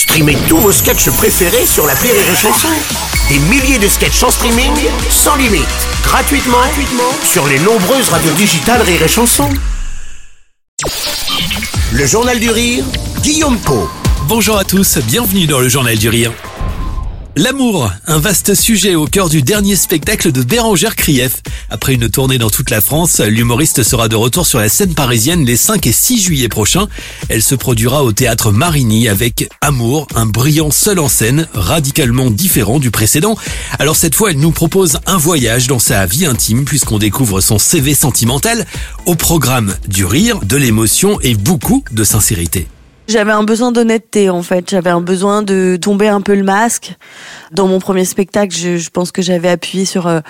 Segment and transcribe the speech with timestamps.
[0.00, 2.68] Streamez tous vos sketchs préférés sur la Rire et Chanson.
[3.28, 4.72] Des milliers de sketchs en streaming,
[5.10, 5.68] sans limite,
[6.02, 6.56] gratuitement,
[7.22, 9.50] sur les nombreuses radios digitales Rire et Chanson.
[11.92, 12.82] Le Journal du Rire,
[13.20, 13.90] Guillaume Po.
[14.26, 16.32] Bonjour à tous, bienvenue dans le Journal du Rire.
[17.36, 21.42] L'amour, un vaste sujet au cœur du dernier spectacle de Bérangère Krief.
[21.70, 25.44] Après une tournée dans toute la France, l'humoriste sera de retour sur la scène parisienne
[25.44, 26.88] les 5 et 6 juillet prochains.
[27.28, 32.80] Elle se produira au théâtre Marigny avec Amour, un brillant seul en scène, radicalement différent
[32.80, 33.36] du précédent.
[33.78, 37.60] Alors cette fois, elle nous propose un voyage dans sa vie intime puisqu'on découvre son
[37.60, 38.66] CV sentimental
[39.06, 42.66] au programme du rire, de l'émotion et beaucoup de sincérité.
[43.10, 44.70] J'avais un besoin d'honnêteté en fait.
[44.70, 46.94] J'avais un besoin de tomber un peu le masque.
[47.50, 50.20] Dans mon premier spectacle, je, pense que j'avais appuyé sur euh,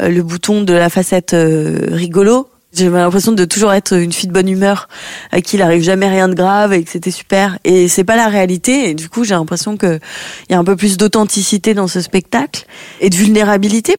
[0.00, 2.48] le bouton de la facette euh, rigolo.
[2.74, 4.88] J'avais l'impression de toujours être une fille de bonne humeur,
[5.30, 7.58] à qui il arrive jamais rien de grave et que c'était super.
[7.62, 8.90] Et c'est pas la réalité.
[8.90, 10.00] Et du coup, j'ai l'impression qu'il
[10.50, 12.66] y a un peu plus d'authenticité dans ce spectacle
[13.00, 13.94] et de vulnérabilité.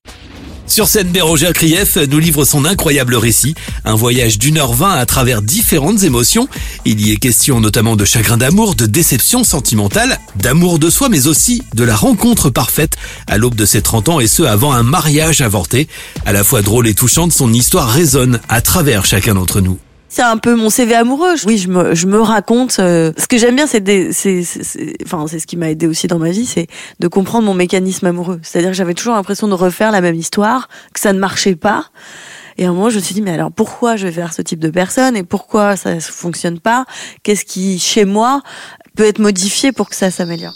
[0.72, 5.06] Sur scène, Bérangère Krief nous livre son incroyable récit, un voyage d'une heure vingt à
[5.06, 6.48] travers différentes émotions.
[6.86, 11.28] Il y est question notamment de chagrin d'amour, de déception sentimentale, d'amour de soi, mais
[11.28, 12.94] aussi de la rencontre parfaite
[13.28, 15.90] à l'aube de ses 30 ans et ce avant un mariage avorté.
[16.26, 19.78] À la fois drôle et touchante, son histoire résonne à travers chacun d'entre nous.
[20.14, 21.36] C'est un peu mon CV amoureux.
[21.45, 22.80] Oui, je me, je me raconte.
[22.80, 24.44] Euh, ce que j'aime bien, c'est, c'est,
[25.06, 26.68] enfin, c'est ce qui m'a aidé aussi dans ma vie, c'est
[27.00, 28.42] de comprendre mon mécanisme amoureux.
[28.44, 31.86] C'est-à-dire que j'avais toujours l'impression de refaire la même histoire, que ça ne marchait pas.
[32.58, 34.42] Et à un moment, je me suis dit, mais alors pourquoi je vais faire ce
[34.42, 36.84] type de personne et pourquoi ça ne fonctionne pas?
[37.23, 38.42] Qu'est-ce qui, chez moi,
[38.98, 40.56] peut être modifié pour que ça s'améliore?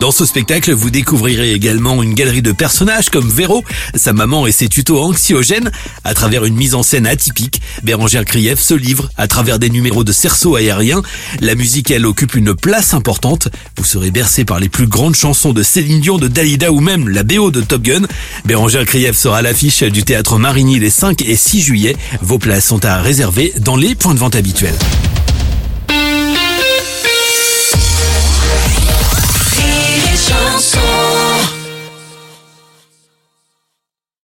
[0.00, 4.52] Dans ce spectacle, vous découvrirez également une galerie de personnages comme Véro, sa maman et
[4.52, 5.70] ses tutos anxiogènes.
[6.04, 10.04] À travers une mise en scène atypique, Bérangère Krief se livre à travers des numéros
[10.04, 11.02] de cerceau aérien.
[11.40, 13.48] La musique, elle, occupe une place importante.
[13.78, 17.08] Vous serez bercé par les plus grandes chansons de Céline Dion, de Dalida ou même
[17.08, 18.02] la BO de Top Gun.
[18.44, 21.96] Bérangère Krief sera à l'affiche du théâtre Marigny les 5 et 6 juillet.
[22.20, 24.76] Vos places sont à réserver dans les points de vente habituels.